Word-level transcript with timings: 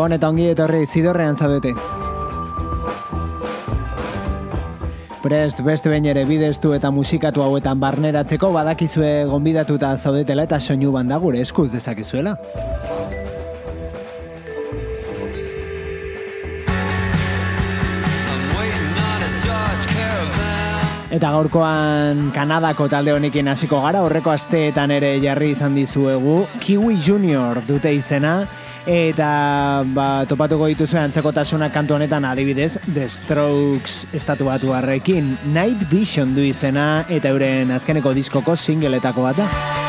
Gabon 0.00 0.14
eta 0.16 0.28
ongi 0.32 0.46
etorri 0.48 0.86
zidorrean 0.88 1.34
zaudete. 1.36 1.74
Prest 5.20 5.58
beste 5.60 5.90
behin 5.92 6.06
ere 6.08 6.22
bideztu 6.24 6.72
eta 6.72 6.88
musikatu 6.88 7.42
hauetan 7.44 7.76
barneratzeko 7.82 8.48
badakizue 8.54 9.10
gonbidatuta 9.28 9.90
zaudetela 9.98 10.46
eta 10.48 10.56
soinu 10.56 10.94
banda 10.94 11.18
gure 11.20 11.42
eskuz 11.44 11.68
dezakezuela. 11.74 12.32
Eta 21.10 21.34
gaurkoan 21.34 22.30
Kanadako 22.32 22.88
talde 22.88 23.12
honekin 23.12 23.52
hasiko 23.52 23.82
gara, 23.84 24.00
horreko 24.06 24.32
asteetan 24.32 24.96
ere 24.96 25.18
jarri 25.20 25.52
izan 25.58 25.76
dizuegu, 25.76 26.46
Kiwi 26.64 26.96
Junior 27.04 27.60
dute 27.68 27.92
izena, 27.92 28.46
eta 28.86 29.82
ba, 29.94 30.24
topatuko 30.28 30.68
dituzu 30.70 30.98
antzekotasuna 31.00 31.70
kantu 31.74 31.98
honetan 31.98 32.24
adibidez 32.24 32.78
The 32.94 33.08
Strokes 33.08 34.06
estatu 34.12 34.46
batu 34.46 34.72
Night 35.44 35.90
Vision 35.90 36.34
du 36.34 36.40
izena 36.40 37.04
eta 37.08 37.28
euren 37.28 37.70
azkeneko 37.70 38.14
diskoko 38.14 38.56
singletako 38.56 39.22
bat 39.22 39.36
da. 39.36 39.79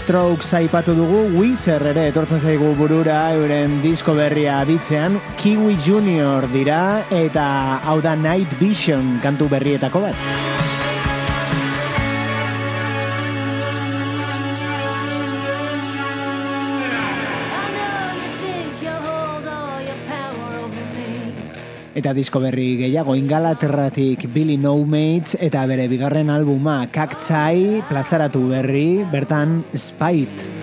Strokes 0.00 0.54
aipatu 0.56 0.94
dugu, 0.96 1.18
Weezer 1.36 1.82
ere 1.90 2.06
etortzen 2.08 2.40
zaigu 2.40 2.70
burura 2.78 3.18
euren 3.36 3.74
disko 3.84 4.14
berria 4.16 4.56
aditzean, 4.62 5.18
Kiwi 5.42 5.76
Junior 5.84 6.48
dira 6.54 6.80
eta 7.12 7.44
hau 7.84 7.98
da 8.00 8.16
Night 8.16 8.56
Vision 8.62 9.18
kantu 9.20 9.50
berrietako 9.52 10.08
bat. 10.08 10.49
Eta 22.00 22.14
disko 22.16 22.40
berri 22.40 22.78
gehiago 22.78 23.12
ingalaterratik 23.18 24.22
Billy 24.32 24.54
No 24.56 24.72
Mates 24.88 25.34
eta 25.36 25.66
bere 25.68 25.84
bigarren 25.92 26.32
albuma 26.32 26.78
Kaktzai 26.94 27.84
plazaratu 27.90 28.46
berri 28.54 29.04
bertan 29.12 29.60
Spite. 29.76 30.59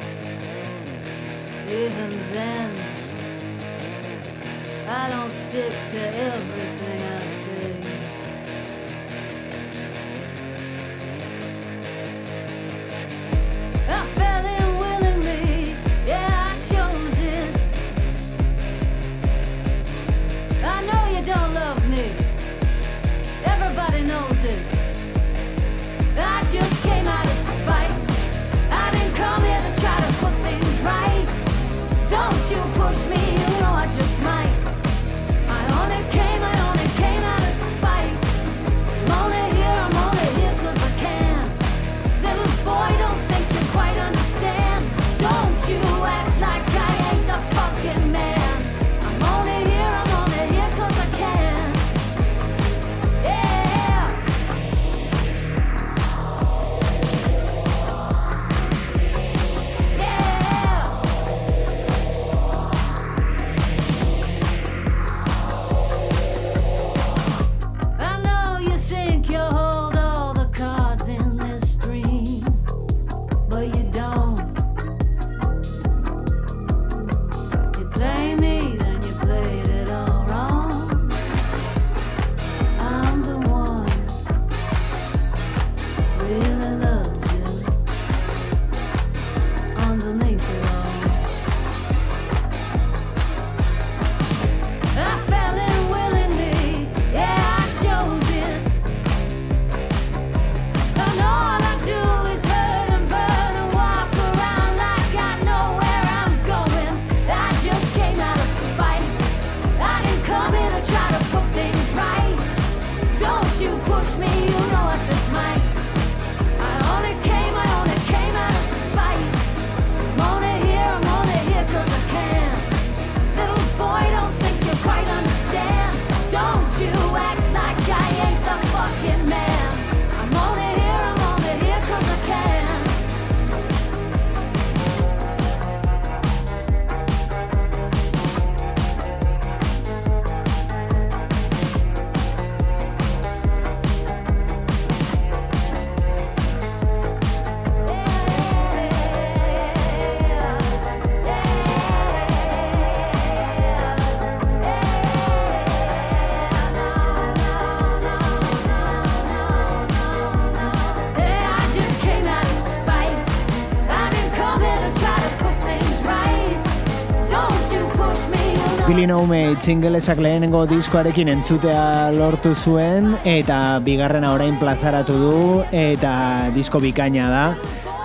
Billy 168.97 169.13
No 169.13 169.27
txingelesak 169.61 170.17
lehenengo 170.17 170.63
diskoarekin 170.65 171.29
entzutea 171.29 172.09
lortu 172.15 172.55
zuen 172.57 173.11
eta 173.29 173.77
bigarrena 173.85 174.31
orain 174.33 174.55
plazaratu 174.57 175.17
du 175.21 175.33
eta 175.69 176.13
disko 176.55 176.81
bikaina 176.81 177.27
da. 177.29 177.43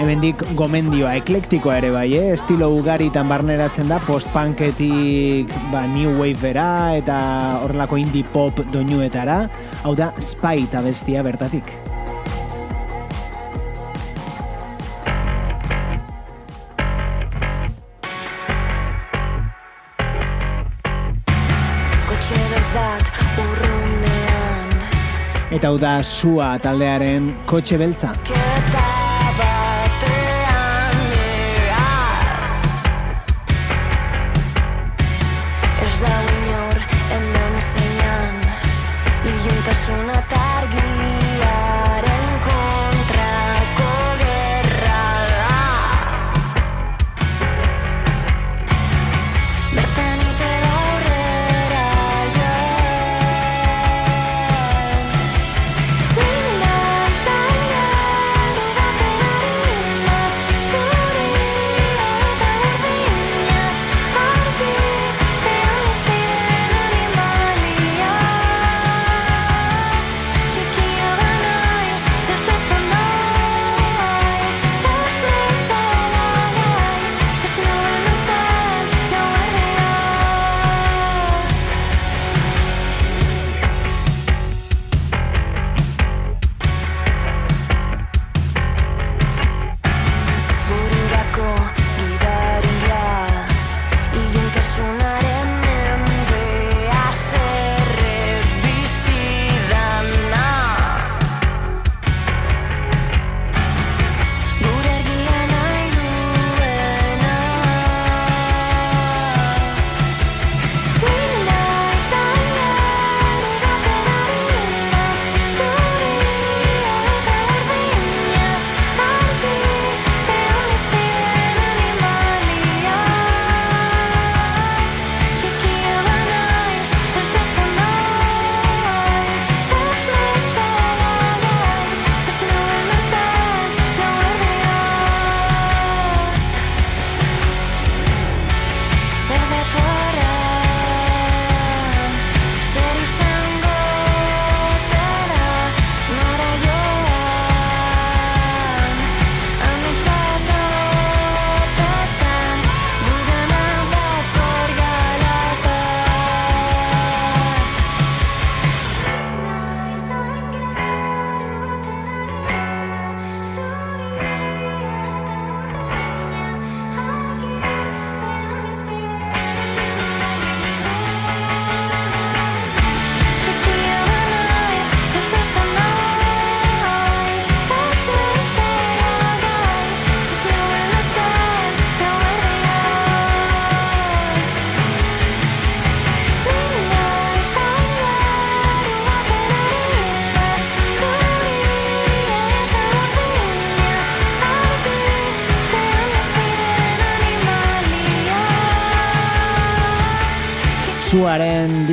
Hemendik 0.05 0.45
gomendioa 0.59 1.15
eklektikoa 1.23 1.79
ere 1.81 1.95
bai, 1.95 2.11
eh? 2.19 2.35
estilo 2.35 2.69
ugaritan 2.77 3.25
barneratzen 3.25 3.89
da 3.89 4.03
post-punketik 4.05 5.55
ba, 5.73 5.87
new 5.95 6.13
wavera 6.21 6.93
eta 6.99 7.17
horrelako 7.63 8.03
indie 8.03 8.29
pop 8.29 8.61
doinuetara. 8.75 9.47
Hau 9.87 9.97
da, 9.97 10.13
Spite 10.21 10.77
abestia 10.83 11.25
bertatik. 11.25 11.73
Eta 25.63 25.71
hau 25.71 25.77
da 25.79 25.93
sua 26.03 26.49
taldearen 26.59 27.29
kotxe 27.47 27.79
beltza. 27.79 28.11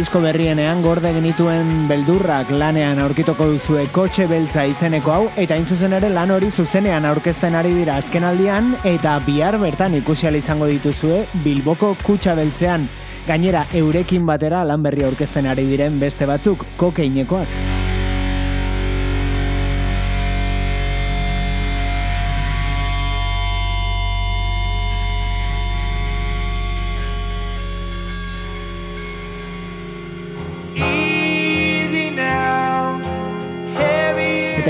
Disko 0.09 0.23
berrienean 0.25 0.79
gorde 0.81 1.11
genituen 1.13 1.83
beldurrak 1.85 2.49
lanean 2.49 2.97
aurkitoko 3.03 3.45
duzue 3.51 3.83
kotxe 3.93 4.25
beltza 4.25 4.63
izeneko 4.65 5.11
hau 5.13 5.27
eta 5.37 5.53
zuzen 5.61 5.93
ere 5.93 6.09
lan 6.09 6.31
hori 6.33 6.49
zuzenean 6.49 7.05
aurkezten 7.05 7.53
ari 7.53 7.75
dira 7.75 7.99
azkenaldian 8.01 8.71
eta 8.83 9.19
bihar 9.27 9.59
bertan 9.61 9.93
ikusial 10.01 10.33
izango 10.35 10.65
dituzue 10.65 11.27
Bilboko 11.43 11.95
kutsa 12.01 12.33
beltzean 12.33 12.87
gainera 13.27 13.67
eurekin 13.71 14.25
batera 14.25 14.63
lan 14.65 14.81
berri 14.81 15.05
aurkezten 15.05 15.45
ari 15.45 15.67
diren 15.69 15.99
beste 15.99 16.25
batzuk 16.25 16.65
kokeinekoak. 16.77 17.78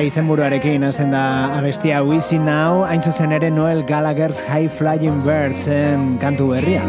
Izenburuarekin 0.10 0.84
hasten 0.88 1.12
da 1.14 1.24
abestia 1.60 2.02
Wisi 2.08 2.40
Now, 2.42 2.84
hain 2.90 3.02
zuzen 3.06 3.32
ere 3.38 3.52
Noel 3.54 3.84
Gallagher's 3.86 4.42
High 4.50 4.70
Flying 4.80 5.22
Birds 5.26 5.70
kantu 6.24 6.50
berria. 6.56 6.82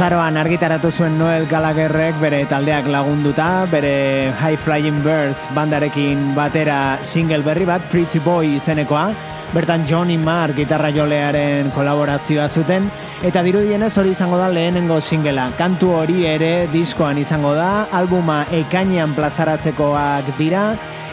Azaroan 0.00 0.38
argitaratu 0.40 0.88
zuen 0.96 1.18
Noel 1.20 1.42
Gallagherrek 1.44 2.16
bere 2.22 2.38
taldeak 2.48 2.86
lagunduta, 2.88 3.66
bere 3.68 4.32
High 4.32 4.56
Flying 4.56 5.02
Birds 5.04 5.42
bandarekin 5.52 6.30
batera 6.32 6.96
single 7.04 7.44
berri 7.44 7.66
bat, 7.68 7.84
Pretty 7.92 8.16
Boy 8.24 8.54
izenekoa, 8.56 9.10
bertan 9.52 9.84
Johnny 9.84 10.16
Marr 10.16 10.54
gitarra 10.56 10.88
jolearen 10.88 11.68
kolaborazioa 11.76 12.48
zuten, 12.48 12.88
eta 13.20 13.42
dirudienez 13.44 13.92
hori 14.00 14.14
izango 14.16 14.38
da 14.40 14.48
lehenengo 14.48 15.02
singela. 15.04 15.50
Kantu 15.58 15.92
hori 15.98 16.24
ere 16.30 16.64
diskoan 16.72 17.20
izango 17.20 17.52
da, 17.52 17.84
albuma 17.92 18.46
ekainean 18.56 19.12
plazaratzekoak 19.12 20.32
dira, 20.40 20.64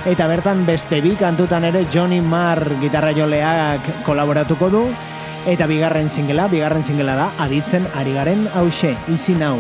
eta 0.08 0.32
bertan 0.32 0.64
beste 0.64 1.04
bi 1.04 1.18
kantutan 1.20 1.68
ere 1.68 1.84
Johnny 1.92 2.24
Marr 2.24 2.80
gitarra 2.80 3.12
joleak 3.12 3.92
kolaboratuko 4.08 4.72
du, 4.72 4.88
Eta 5.46 5.68
bigarren 5.70 6.10
singela, 6.10 6.48
bigarren 6.48 6.84
singela 6.84 7.16
da, 7.16 7.30
aditzen 7.38 7.86
ari 7.96 8.18
garen 8.18 8.48
hause, 8.56 8.96
izi 9.14 9.38
nau. 9.38 9.60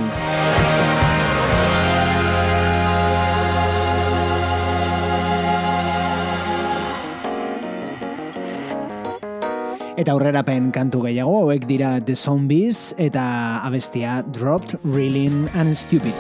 Eta 9.98 10.13
aurrerapen 10.13 10.69
kantu 10.69 11.01
gehiago, 11.07 11.39
hauek 11.41 11.63
dira 11.65 11.96
The 12.05 12.13
Zombies 12.15 12.93
eta 13.01 13.65
abestia 13.65 14.22
Dropped, 14.29 14.77
Reeling 14.86 15.50
and 15.57 15.74
Stupid. 15.74 16.13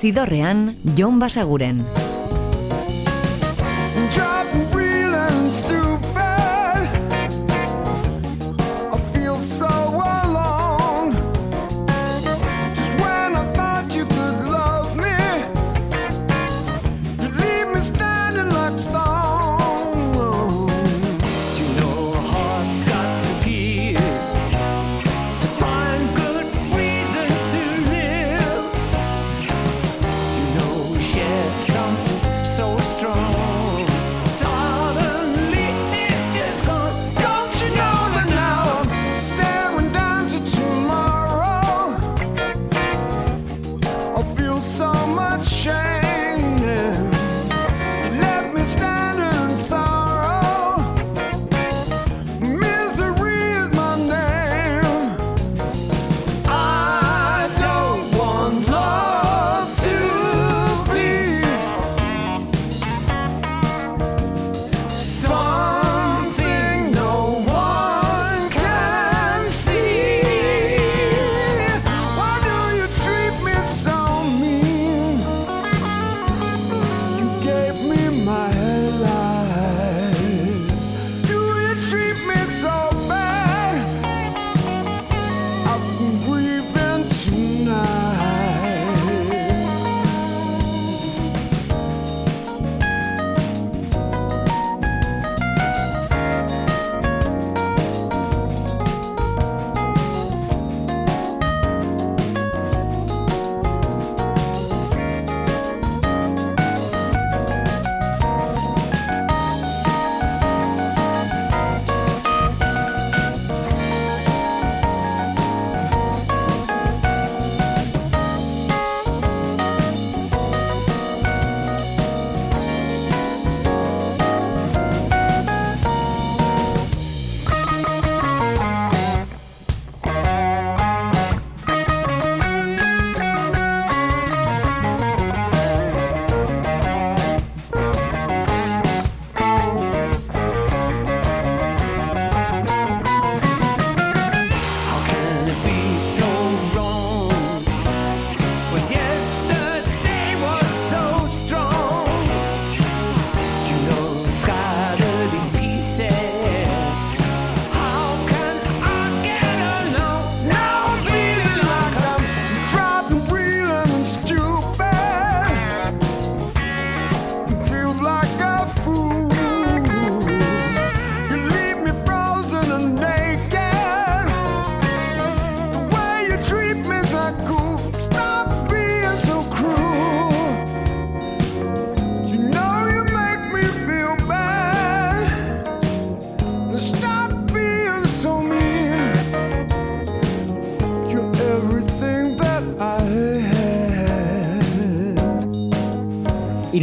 Zidorrean, 0.00 0.74
Jon 0.96 1.20
Basaguren. 1.22 1.84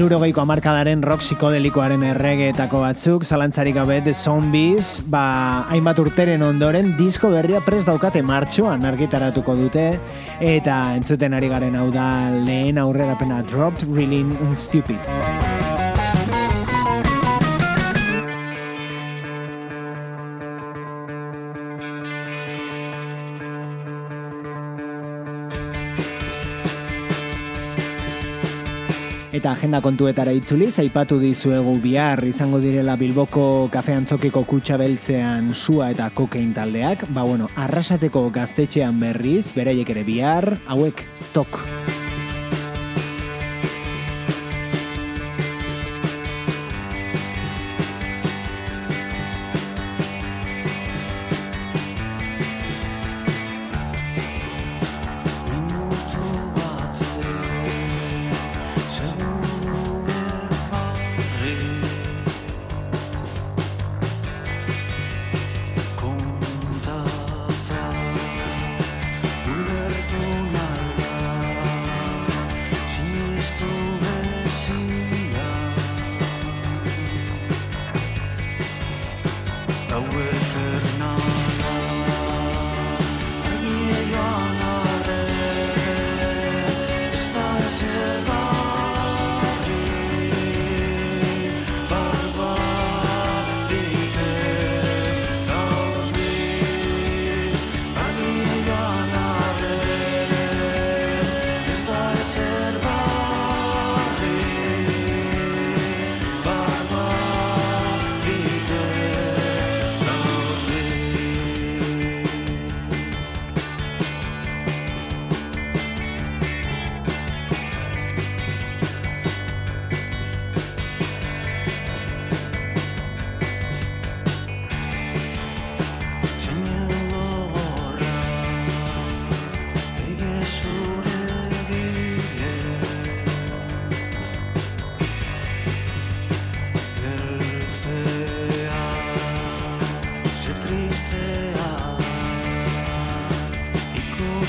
Irurogeiko 0.08 0.40
amarkadaren 0.40 1.02
rock 1.04 1.20
psikodelikoaren 1.20 2.04
erregeetako 2.14 2.80
batzuk, 2.86 3.26
zalantzarik 3.28 3.76
gabe 3.76 3.98
The 4.06 4.14
Zombies, 4.16 5.02
ba, 5.12 5.66
hainbat 5.74 6.00
urteren 6.00 6.46
ondoren, 6.48 6.94
disko 7.00 7.34
berria 7.34 7.60
prez 7.66 7.84
daukate 7.90 8.24
martxoan 8.24 8.88
argitaratuko 8.88 9.58
dute, 9.60 9.90
eta 10.40 10.80
entzuten 10.96 11.36
ari 11.36 11.52
garen 11.52 11.76
hau 11.76 11.90
da 11.92 12.08
lehen 12.48 12.80
aurrerapena 12.80 13.44
Dropped 13.52 13.84
Really 13.92 14.24
Stupid. 14.56 15.47
Eta 29.38 29.52
agenda 29.54 29.84
kontuetara 29.86 30.32
itzuli, 30.34 30.72
zaipatu 30.74 31.20
dizuegu 31.22 31.76
bihar 31.84 32.24
izango 32.26 32.58
direla 32.64 32.96
Bilboko 32.98 33.68
kafe 33.70 33.94
antzokiko 33.94 34.42
kutsa 34.50 34.80
beltzean 34.82 35.52
sua 35.54 35.92
eta 35.94 36.10
kokein 36.10 36.56
taldeak. 36.58 37.06
Ba 37.14 37.28
bueno, 37.28 37.52
arrasateko 37.54 38.32
gaztetxean 38.34 38.98
berriz, 39.04 39.52
beraiek 39.54 39.94
ere 39.94 40.08
bihar, 40.10 40.56
hauek 40.66 41.06
tok. 41.38 41.62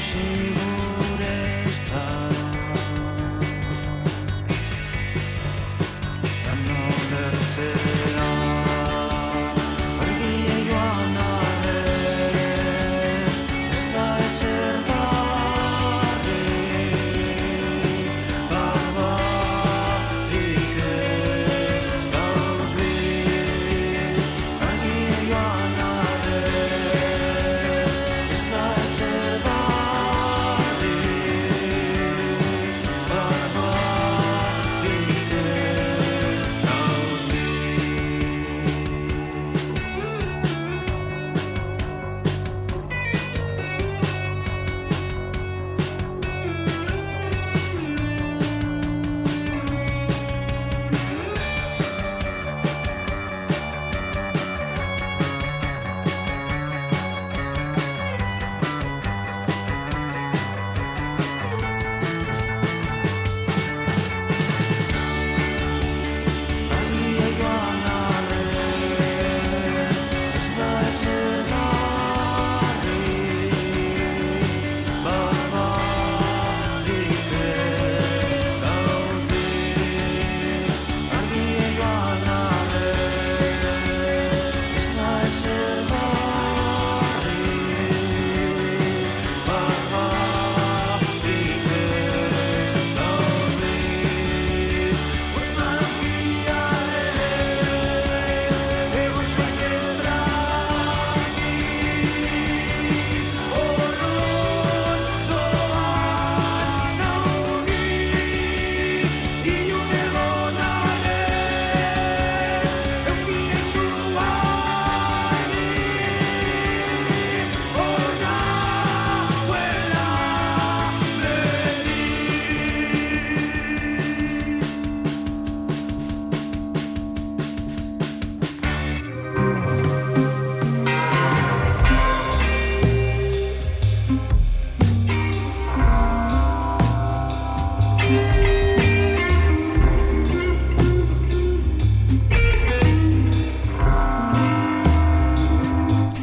zure 0.09 1.35
ez 1.69 2.48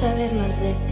saber 0.00 0.32
más 0.32 0.58
de 0.60 0.89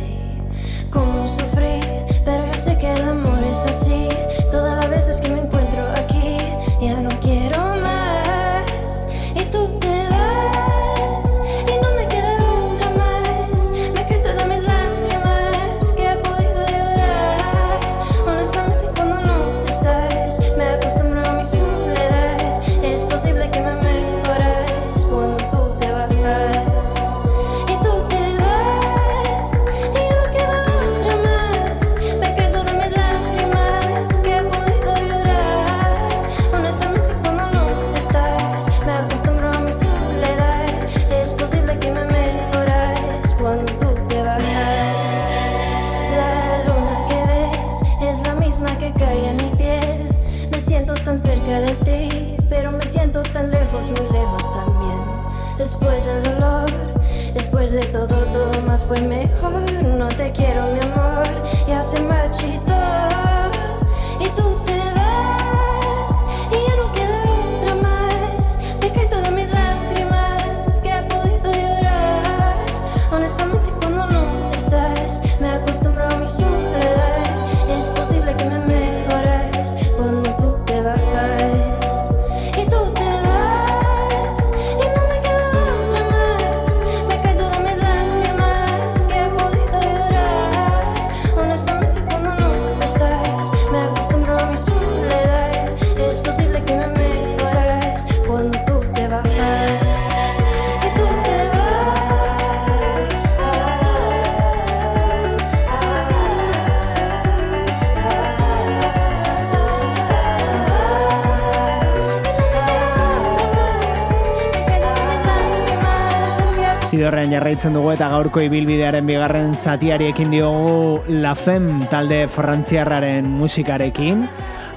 orain 117.28 117.36
jarraitzen 117.36 117.74
dugu 117.76 117.90
eta 117.92 118.08
gaurko 118.08 118.40
ibilbidearen 118.40 119.04
bigarren 119.06 119.50
zatiari 119.54 120.06
ekin 120.08 120.30
diogu 120.32 121.02
La 121.20 121.34
Fem 121.36 121.84
talde 121.90 122.26
frantziarraren 122.32 123.28
musikarekin. 123.28 124.24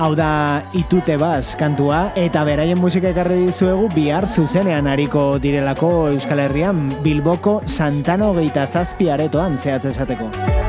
Hau 0.01 0.11
da 0.15 0.61
itute 0.75 1.15
baz 1.21 1.55
kantua 1.55 2.11
eta 2.19 2.43
beraien 2.43 2.79
musika 2.79 3.11
ekarri 3.13 3.45
dizuegu 3.45 3.87
bihar 3.95 4.27
zuzenean 4.27 4.87
ariko 4.87 5.37
direlako 5.39 6.09
Euskal 6.11 6.43
Herrian 6.43 6.89
Bilboko 7.03 7.61
Santano 7.65 8.33
geita 8.35 8.67
zazpi 8.67 9.07
aretoan. 9.13 9.55
Zehatz 9.57 9.85
esateko. 9.93 10.60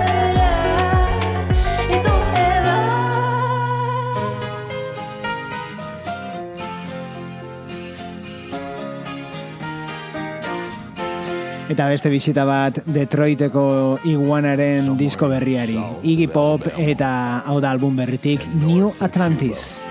eta 11.73 11.87
beste 11.89 12.11
bisita 12.13 12.45
bat 12.45 12.83
Detroiteko 12.85 13.65
iguanaren 14.05 14.91
disko 15.01 15.29
berriari. 15.31 15.79
Iggy 16.05 16.29
Pop 16.33 16.67
eta 16.77 17.43
hau 17.49 17.59
da 17.65 17.71
album 17.73 17.97
berritik 17.97 18.45
New 18.61 18.93
Atlantis. 19.01 19.85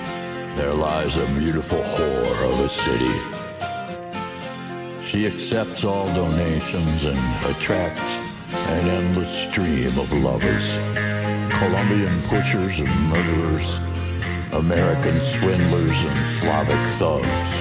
There 0.58 0.74
lies 0.74 1.18
a 1.18 1.26
beautiful 1.40 1.82
whore 1.82 2.42
of 2.50 2.60
a 2.66 2.70
city. 2.70 3.16
She 5.04 5.26
accepts 5.26 5.84
all 5.84 6.06
donations 6.14 7.06
and 7.06 7.20
attracts 7.50 8.18
an 8.54 8.88
endless 8.90 9.34
stream 9.50 9.98
of 9.98 10.12
lovers. 10.14 10.78
Colombian 11.58 12.22
pushers 12.30 12.80
and 12.80 12.94
murderers, 13.10 13.80
American 14.54 15.20
swindlers 15.22 15.98
and 16.04 16.18
Slavic 16.38 16.84
thugs. 17.00 17.61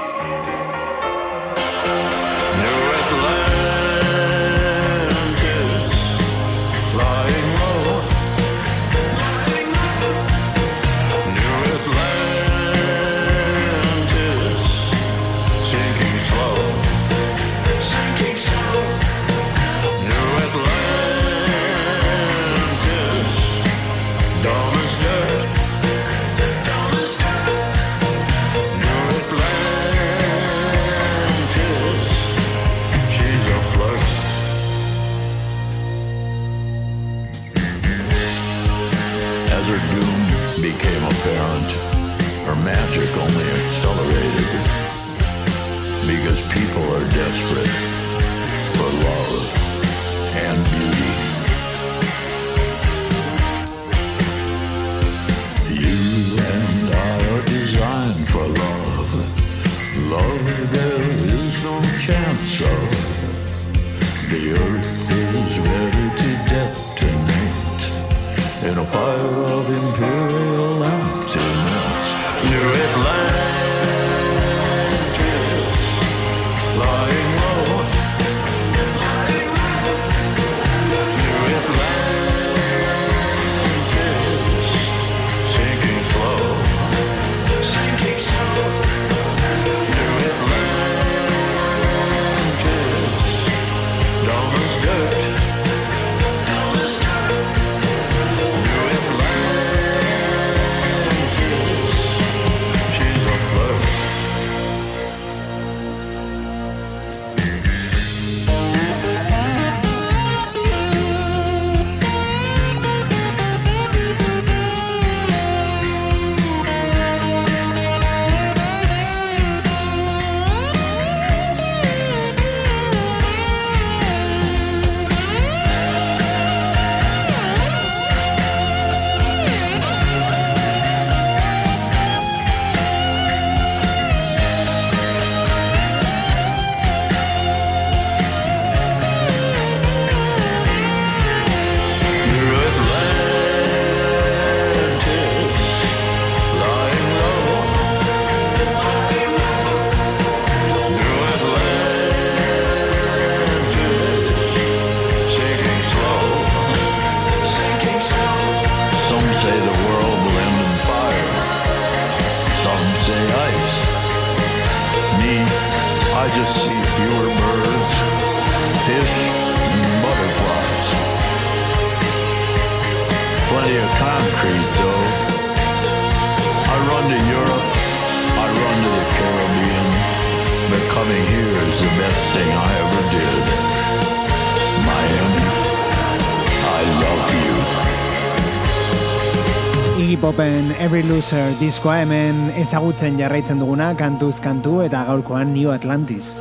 Diskoa 191.61 191.99
hemen 192.01 192.47
ezagutzen 192.57 193.19
jarraitzen 193.19 193.59
duguna 193.61 193.91
kantuz 193.93 194.39
kantu 194.41 194.79
eta 194.81 195.03
gaurkoan 195.05 195.51
New 195.53 195.69
Atlantis. 195.69 196.39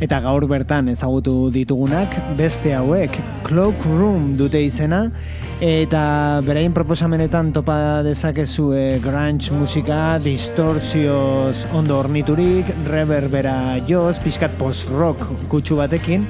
Eta 0.00 0.22
gaur 0.24 0.46
bertan 0.48 0.88
ezagutu 0.94 1.50
ditugunak 1.52 2.16
beste 2.38 2.72
hauek 2.72 3.18
Cloak 3.44 3.84
Room 3.84 4.30
dute 4.38 4.62
izena 4.64 5.02
eta 5.60 6.04
beraien 6.46 6.72
proposamenetan 6.72 7.50
topa 7.52 7.76
dezakezu 8.06 8.70
e, 8.72 8.86
grunge 9.04 9.52
musika 9.52 10.16
distortzioz 10.24 11.66
ondo 11.76 12.00
orniturik, 12.00 12.72
reverbera 12.88 13.76
joz, 13.84 14.16
pixkat 14.24 14.56
post-rock 14.56 15.28
kutsu 15.52 15.76
batekin 15.82 16.24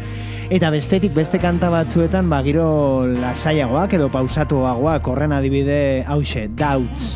eta 0.51 0.71
bestetik 0.75 1.15
beste 1.15 1.39
kanta 1.39 1.71
batzuetan 1.71 2.27
ba 2.31 2.43
giro 2.43 3.07
lasaiagoak 3.07 3.95
edo 4.01 4.11
pausatuagoak 4.11 5.07
horren 5.13 5.33
adibide 5.37 5.81
hause, 6.11 6.49
doubts. 6.59 7.15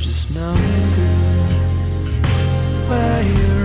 just 0.00 0.34
not 0.34 0.56
good. 0.94 2.26
Where 2.88 3.22
you 3.22 3.55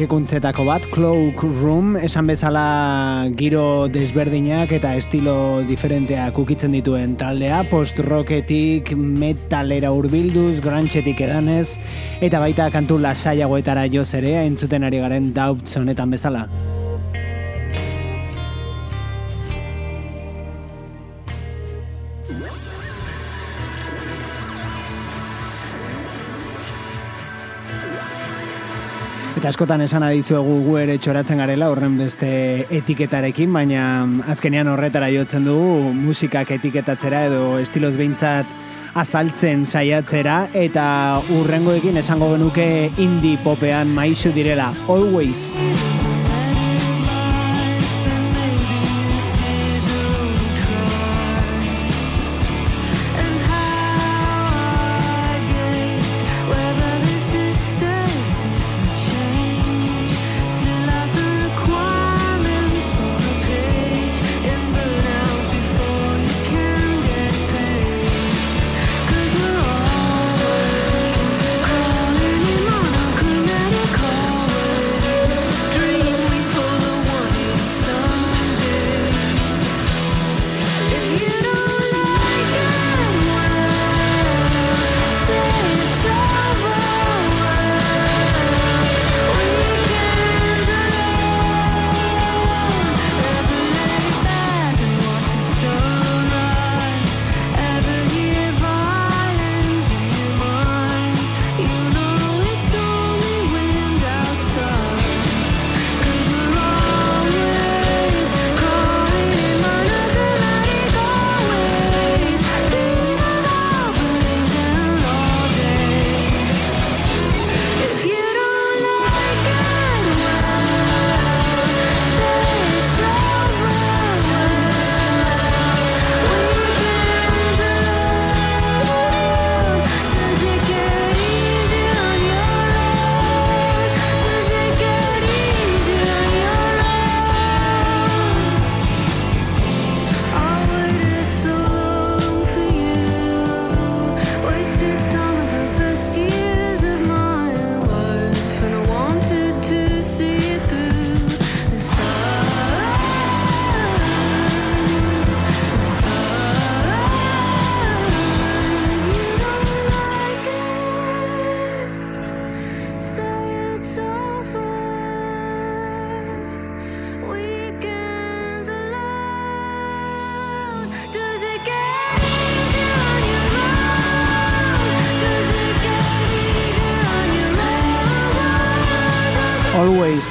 honetako 0.00 0.16
orkekuntzetako 0.16 0.64
bat, 0.64 0.86
Cloak 0.94 1.42
Room, 1.60 1.96
esan 1.96 2.26
bezala 2.26 3.28
giro 3.36 3.86
desberdinak 3.88 4.72
eta 4.72 4.94
estilo 4.96 5.62
diferenteak 5.68 6.38
ukitzen 6.38 6.72
dituen 6.72 7.16
taldea, 7.16 7.64
post-rocketik, 7.68 8.94
metalera 8.96 9.92
urbilduz, 9.92 10.60
grantxetik 10.64 11.20
edanez, 11.20 11.78
eta 12.20 12.40
baita 12.40 12.70
kantu 12.70 12.98
lasaiagoetara 12.98 13.88
joz 13.92 14.14
ere, 14.14 14.46
entzuten 14.46 14.84
ari 14.84 14.98
garen 14.98 15.34
doubts 15.34 15.76
honetan 15.76 16.10
bezala. 16.10 16.46
Eta 29.40 29.54
askotan 29.54 29.80
esan 29.80 30.02
adizuegu 30.04 30.58
gu 30.66 30.74
ere 30.76 30.98
txoratzen 31.00 31.38
garela 31.40 31.70
horren 31.72 31.94
beste 31.96 32.28
etiketarekin, 32.76 33.48
baina 33.56 33.84
azkenean 34.34 34.68
horretara 34.68 35.08
jotzen 35.14 35.48
dugu 35.48 35.94
musikak 35.96 36.52
etiketatzera 36.58 37.22
edo 37.30 37.46
estiloz 37.62 37.94
behintzat 37.96 38.52
azaltzen 39.00 39.64
saiatzera 39.64 40.42
eta 40.52 40.84
urrengoekin 41.38 41.96
esango 42.02 42.34
genuke 42.34 42.68
indie 43.00 43.40
popean 43.40 43.96
maizu 43.96 44.36
direla, 44.36 44.74
always. 44.92 45.48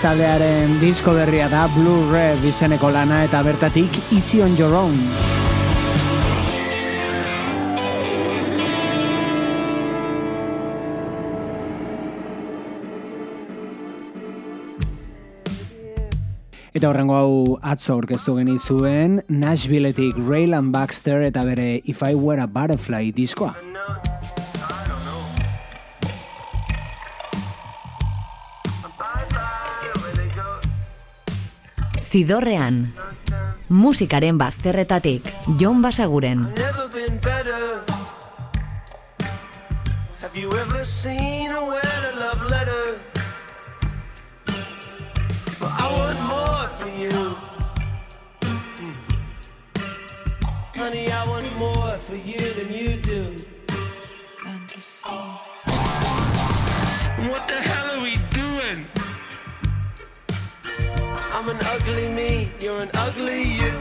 Taldearen 0.10 0.72
disko 0.82 1.12
berria 1.14 1.45
da 1.51 1.68
Blue 1.70 2.07
Red 2.10 2.41
izeneko 2.49 2.89
lana 2.89 3.20
eta 3.28 3.43
bertatik 3.45 3.93
Easy 4.10 4.39
on 4.41 4.55
Your 4.57 4.74
Own. 4.74 4.95
Eta 16.74 16.89
horrengo 16.89 17.14
hau 17.14 17.32
atzo 17.62 17.99
orkestu 18.01 18.39
genizuen 18.41 19.22
Nashvilleetik 19.30 20.18
Raylan 20.26 20.74
Baxter 20.74 21.22
eta 21.30 21.45
bere 21.45 21.84
If 21.86 22.01
I 22.01 22.16
Were 22.16 22.41
a 22.41 22.47
Butterfly 22.47 23.12
diskoa. 23.14 23.69
Zidorrean, 32.10 32.89
musikaren 33.70 34.38
bazterretatik, 34.41 35.30
Jon 35.60 35.82
Basaguren. 35.82 36.49
never 36.57 36.88
been 36.89 37.20
better. 37.22 37.84
Have 40.20 40.36
you 40.36 40.49
ever 40.49 40.84
seen 40.84 41.51
a 41.51 41.62
wetter 41.64 42.14
love 42.18 42.41
letter? 42.49 42.99
But 45.60 45.70
I 45.70 45.86
want 45.97 46.20
more 46.34 46.68
for 46.80 46.89
you. 46.89 47.14
Mm. 48.82 48.95
Honey, 50.76 51.12
I 51.12 51.28
want 51.28 51.55
more 51.57 51.97
for 52.07 52.16
you 52.16 52.41
than 52.57 52.74
you 52.74 52.97
do. 53.01 53.36
Fantasy. 54.43 55.05
What 57.30 57.47
the 57.47 57.60
hell 57.70 57.89
I'm 61.40 61.48
an 61.48 61.58
ugly 61.68 62.10
me, 62.10 62.52
you're 62.60 62.82
an 62.82 62.92
ugly 62.96 63.44
you. 63.44 63.74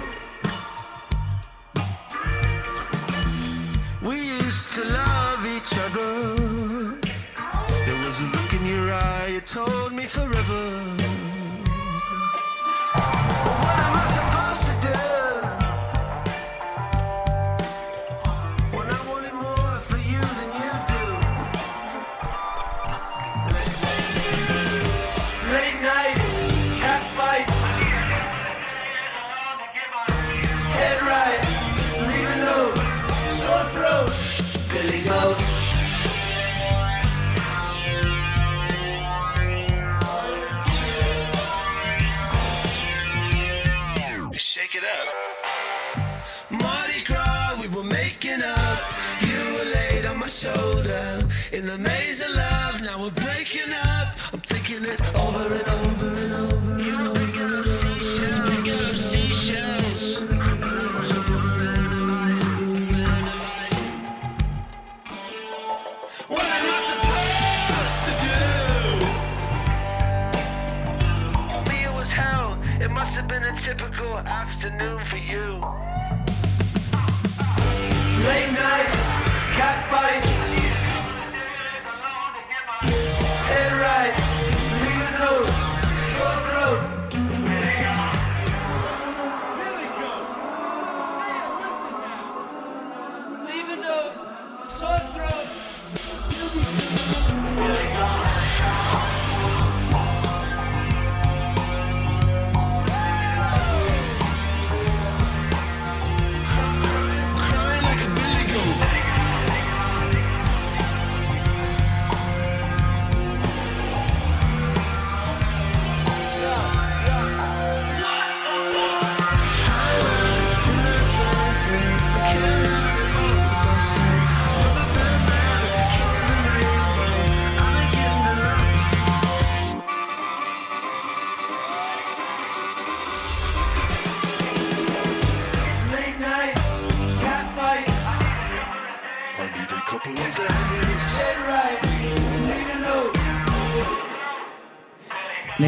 We 4.01 4.17
used 4.29 4.71
to 4.75 4.85
love 4.85 5.45
each 5.45 5.77
other. 5.77 6.37
There 7.85 8.07
was 8.07 8.21
a 8.21 8.27
look 8.27 8.55
in 8.55 8.65
your 8.65 8.93
eye, 8.93 9.33
it 9.39 9.47
told 9.47 9.93
me 9.93 10.07
forever. 10.07 10.97
over 54.71 55.55
and 55.55 55.67
over. 55.67 55.88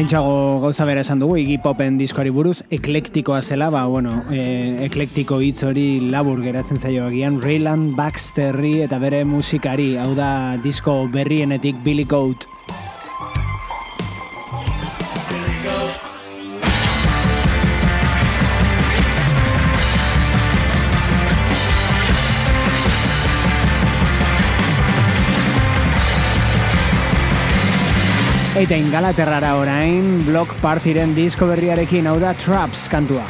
Lehentxago 0.01 0.61
gauza 0.63 0.85
bera 0.89 1.03
esan 1.05 1.19
dugu, 1.21 1.35
Iggy 1.37 1.59
Popen 1.61 1.99
diskoari 1.99 2.31
buruz, 2.33 2.63
eklektikoa 2.73 3.43
zela, 3.45 3.67
ba, 3.69 3.83
bueno, 3.85 4.15
e, 4.33 4.79
eklektiko 4.87 5.37
hitz 5.45 5.61
hori 5.67 5.99
labur 6.09 6.41
geratzen 6.41 6.81
zaio 6.81 7.05
agian, 7.05 7.37
Rayland 7.43 7.93
Baxterri 7.99 8.79
eta 8.81 8.97
bere 8.97 9.21
musikari, 9.29 9.91
hau 10.01 10.15
da 10.17 10.57
disko 10.63 11.03
berrienetik 11.13 11.83
Billy 11.85 12.07
Goat. 12.09 12.49
Eta 28.61 28.77
ingalaterrara 28.77 29.55
orain, 29.57 30.19
Block 30.27 30.53
Partyren 30.61 31.15
disko 31.17 31.47
berriarekin 31.49 32.11
hau 32.11 32.19
da 32.21 32.35
Traps 32.37 32.85
kantua. 32.93 33.25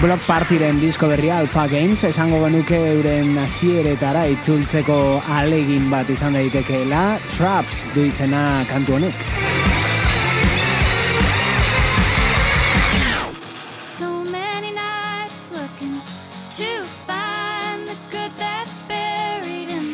Block 0.00 0.20
Partyren 0.26 0.76
disko 0.80 1.08
berria 1.08 1.38
Alpha 1.40 1.64
Games 1.70 2.02
esango 2.04 2.42
genuke 2.44 2.76
euren 2.92 3.32
hasieretara 3.40 4.26
itzultzeko 4.34 4.98
alegin 5.38 5.88
bat 5.90 6.10
izan 6.12 6.36
daitekeela 6.36 7.04
Traps 7.32 7.86
du 7.94 8.04
izena 8.10 8.42
kantu 8.68 8.98
honek. 8.98 9.24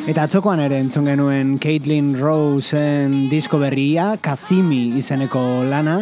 Eta 0.02 0.24
atzokoan 0.26 0.60
ere 0.60 0.80
entzun 0.82 1.06
genuen 1.06 1.54
Caitlin 1.62 2.10
Rose 2.18 2.76
en 2.76 3.30
disko 3.30 3.60
berria, 3.62 4.16
Kazimi 4.20 4.98
izeneko 4.98 5.62
lana, 5.64 6.00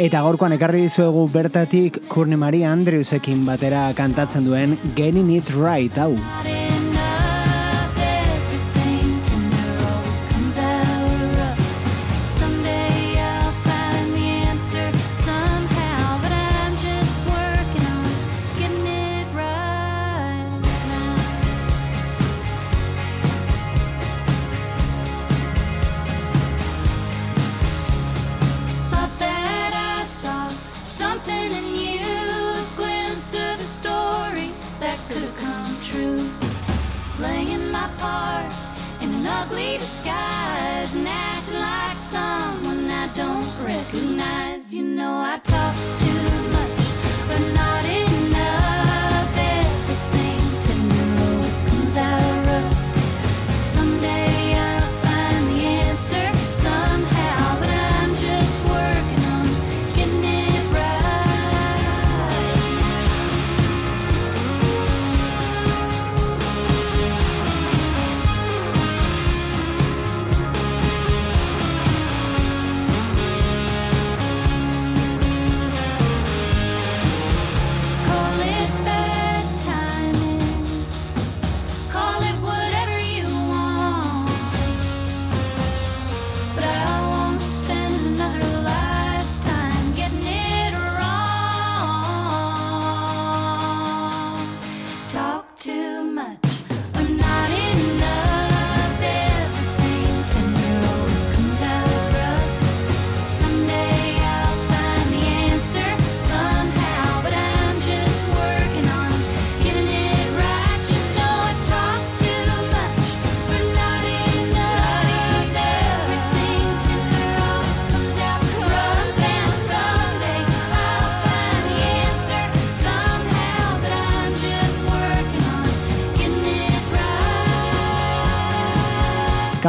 Eta 0.00 0.22
gorkoan 0.24 0.54
ekarri 0.56 0.86
dizuegu 0.86 1.26
bertatik 1.34 1.98
Kurne 2.08 2.38
Maria 2.40 2.72
Andrewsekin 2.72 3.44
batera 3.44 3.90
kantatzen 3.98 4.48
duen 4.48 4.78
Getting 4.96 5.30
It 5.36 5.52
Right 5.52 5.98
hau. 6.00 6.14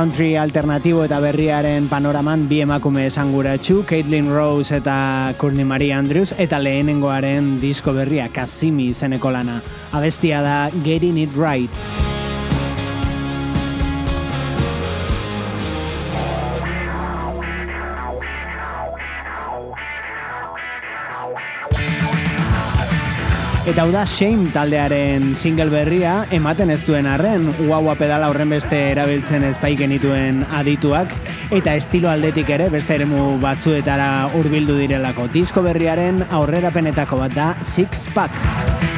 country 0.04 0.36
alternatibo 0.36 1.06
eta 1.06 1.22
berriaren 1.24 1.86
panoraman 1.88 2.42
bi 2.50 2.58
emakume 2.60 3.06
esanguratsu, 3.08 3.86
Caitlin 3.88 4.28
Rose 4.28 4.76
eta 4.76 5.32
Courtney 5.40 5.64
Marie 5.64 5.96
Andrews, 5.96 6.36
eta 6.36 6.60
lehenengoaren 6.60 7.54
disko 7.64 7.96
berria, 7.96 8.28
Kasimi 8.28 8.90
izeneko 8.92 9.32
lana. 9.32 9.62
Abestia 9.96 10.44
da 10.44 10.58
Getting 10.84 11.24
It 11.24 11.40
Right. 11.40 11.93
Eta 23.74 23.88
hau 23.88 23.90
da 23.90 24.04
Shame 24.06 24.52
taldearen 24.54 25.32
single 25.34 25.66
berria 25.74 26.28
ematen 26.38 26.70
ez 26.70 26.84
duen 26.86 27.08
arren, 27.10 27.48
guaua 27.58 27.96
pedala 27.98 28.28
horren 28.30 28.54
beste 28.54 28.78
erabiltzen 28.92 29.48
ezpaik 29.50 29.82
genituen 29.82 30.44
adituak, 30.60 31.18
eta 31.50 31.74
estilo 31.82 32.14
aldetik 32.14 32.54
ere 32.54 32.70
beste 32.70 33.00
eremu 33.00 33.40
batzuetara 33.42 34.30
hurbildu 34.38 34.78
direlako. 34.78 35.26
Disko 35.34 35.66
berriaren 35.66 36.22
aurrerapenetako 36.30 37.24
bat 37.26 37.34
da 37.34 37.54
Six 37.66 38.12
Pack. 38.14 38.93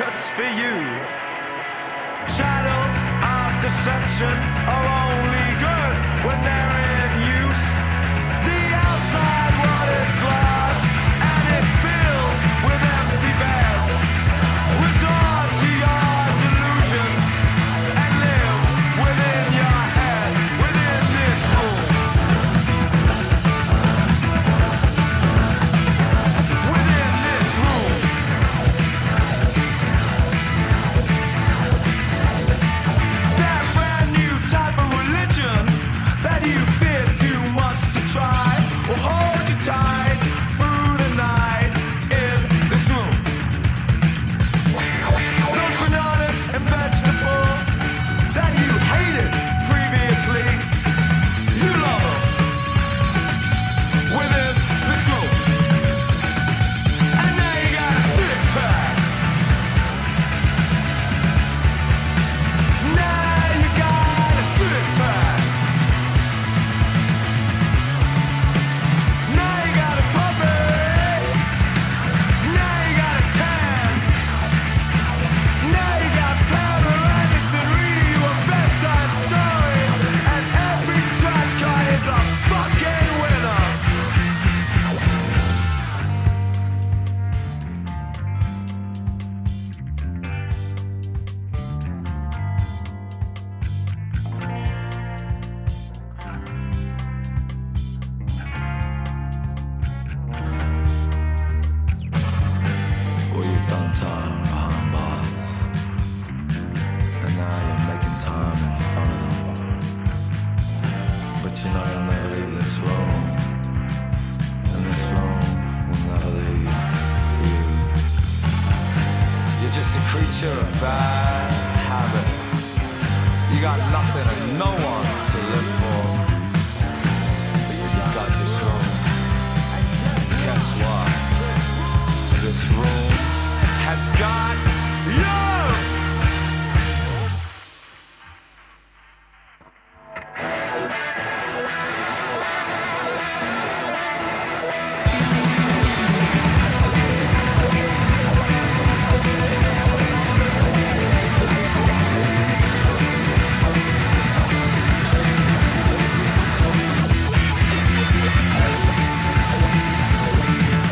just 0.00 0.30
for 0.32 0.50
you. 0.62 0.76
Channels 2.36 2.96
of 3.36 3.48
deception 3.60 4.34
are 4.74 4.86
only 5.04 5.48
good 5.60 5.96
when 6.24 6.42
they're 6.42 6.69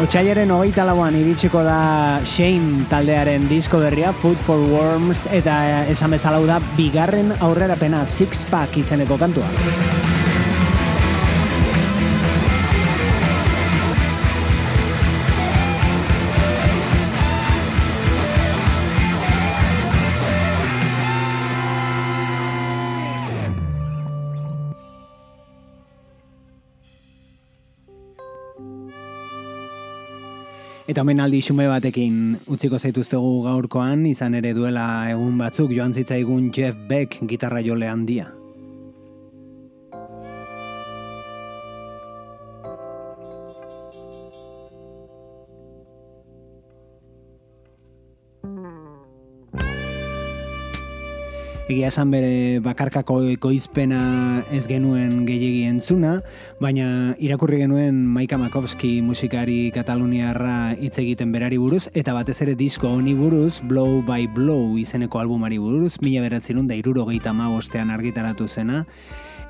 Otsailaren 0.08 0.48
hogeita 0.48 0.86
lauan 0.88 1.18
iritsiko 1.18 1.60
da 1.66 2.22
Shame 2.24 2.86
taldearen 2.88 3.44
disko 3.50 3.76
berria 3.82 4.14
Food 4.22 4.40
for 4.46 4.62
Worms 4.70 5.26
eta 5.36 5.58
esan 5.92 6.16
bezalau 6.16 6.46
da 6.48 6.56
bigarren 6.78 7.34
aurrerapena 7.36 8.06
Six 8.08 8.46
Pack 8.48 8.80
izeneko 8.80 9.20
kantua. 9.20 9.52
Eta 30.88 31.02
omenaldi 31.04 31.42
xume 31.44 31.66
batekin 31.68 32.14
utziko 32.48 32.78
zaituztegu 32.80 33.42
gaurkoan, 33.44 34.06
izan 34.08 34.38
ere 34.38 34.54
duela 34.56 34.86
egun 35.12 35.36
batzuk 35.36 35.76
joan 35.76 35.92
zitzaigun 35.92 36.48
Jeff 36.56 36.80
Beck 36.88 37.20
gitarra 37.28 37.60
jole 37.60 37.92
handia. 37.92 38.30
Egia 51.68 51.90
esan 51.92 52.08
bere 52.08 52.60
bakarkako 52.64 53.18
ekoizpena 53.34 53.98
ez 54.56 54.62
genuen 54.70 55.26
gehiegi 55.28 55.66
entzuna, 55.68 56.14
baina 56.64 57.12
irakurri 57.20 57.58
genuen 57.60 57.98
Maika 58.14 58.38
Makovski 58.40 59.02
musikari 59.04 59.58
kataluniarra 59.74 60.72
hitz 60.80 60.94
egiten 61.02 61.28
berari 61.34 61.60
buruz, 61.60 61.82
eta 61.92 62.14
batez 62.16 62.38
ere 62.46 62.54
disko 62.56 62.88
honi 62.88 63.12
buruz, 63.18 63.60
Blow 63.60 64.00
by 64.00 64.30
Blow 64.32 64.78
izeneko 64.80 65.20
albumari 65.20 65.60
buruz, 65.60 65.98
mila 66.00 66.24
beratzerun 66.24 66.72
da 66.72 66.80
iruro 66.80 67.04
gehieta 67.04 67.36
bostean 67.36 67.92
argitaratu 67.92 68.48
zena, 68.48 68.86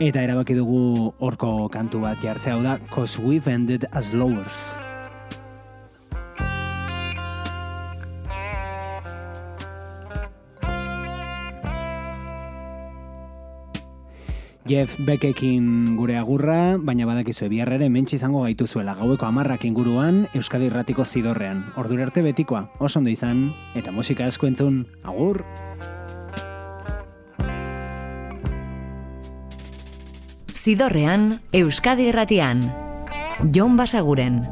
eta 0.01 0.19
erabaki 0.19 0.59
dugu 0.59 1.15
horko 1.21 1.69
kantu 1.71 2.03
bat 2.03 2.19
jartzea 2.19 2.59
da, 2.67 2.81
Cause 2.91 3.23
We've 3.23 3.47
Ended 3.47 3.87
As 3.93 4.13
Lowers. 4.13 4.88
Jeff 14.69 14.99
Beckekin 15.01 15.97
gure 15.97 16.19
agurra, 16.21 16.77
baina 16.77 17.07
badakizu 17.09 17.47
biharrere 17.49 17.87
mentsi 17.89 18.19
izango 18.19 18.43
gaituzuela 18.45 18.93
gaueko 18.99 19.25
amarrak 19.25 19.65
inguruan 19.65 20.27
Euskadi 20.37 20.69
Irratiko 20.69 21.07
zidorrean. 21.09 21.63
Ordura 21.81 22.05
arte 22.05 22.21
betikoa, 22.21 22.67
oso 22.79 23.01
ondo 23.01 23.09
izan, 23.09 23.47
eta 23.75 23.95
musika 23.97 24.29
asko 24.29 24.47
entzun, 24.51 24.85
agur! 25.09 25.41
Zidorrean, 30.53 31.41
Euskadi 31.57 32.11
Irratian. 32.13 32.61
Jon 33.55 33.81
Basaguren. 33.81 34.43